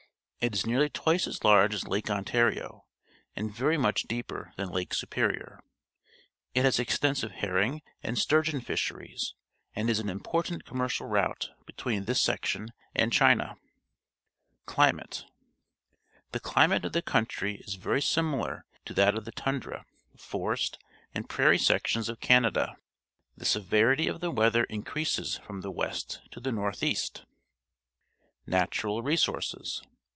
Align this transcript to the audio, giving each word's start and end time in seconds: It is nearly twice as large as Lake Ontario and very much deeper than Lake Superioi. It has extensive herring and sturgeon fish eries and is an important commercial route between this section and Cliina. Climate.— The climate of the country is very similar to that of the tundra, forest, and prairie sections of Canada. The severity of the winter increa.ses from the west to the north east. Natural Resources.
It 0.43 0.53
is 0.55 0.65
nearly 0.65 0.89
twice 0.89 1.27
as 1.27 1.43
large 1.43 1.71
as 1.75 1.87
Lake 1.87 2.09
Ontario 2.09 2.85
and 3.35 3.53
very 3.55 3.77
much 3.77 4.07
deeper 4.07 4.53
than 4.57 4.69
Lake 4.71 4.89
Superioi. 4.89 5.59
It 6.55 6.65
has 6.65 6.79
extensive 6.79 7.29
herring 7.31 7.83
and 8.01 8.17
sturgeon 8.17 8.59
fish 8.59 8.89
eries 8.91 9.35
and 9.75 9.87
is 9.87 9.99
an 9.99 10.09
important 10.09 10.65
commercial 10.65 11.05
route 11.05 11.51
between 11.67 12.05
this 12.05 12.19
section 12.19 12.73
and 12.95 13.11
Cliina. 13.11 13.55
Climate.— 14.65 15.25
The 16.31 16.39
climate 16.39 16.85
of 16.85 16.93
the 16.93 17.03
country 17.03 17.57
is 17.57 17.75
very 17.75 18.01
similar 18.01 18.65
to 18.85 18.95
that 18.95 19.13
of 19.13 19.25
the 19.25 19.31
tundra, 19.31 19.85
forest, 20.17 20.79
and 21.13 21.29
prairie 21.29 21.59
sections 21.59 22.09
of 22.09 22.19
Canada. 22.19 22.77
The 23.37 23.45
severity 23.45 24.07
of 24.07 24.21
the 24.21 24.31
winter 24.31 24.65
increa.ses 24.71 25.37
from 25.37 25.61
the 25.61 25.69
west 25.69 26.19
to 26.31 26.39
the 26.39 26.51
north 26.51 26.81
east. 26.81 27.25
Natural 28.47 29.03
Resources. 29.03 29.83